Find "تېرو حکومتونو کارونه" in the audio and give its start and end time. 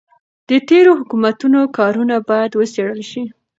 0.69-2.15